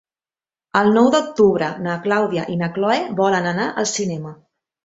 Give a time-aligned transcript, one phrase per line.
[0.79, 4.35] El nou d'octubre na Clàudia i na Cloè volen anar al cinema.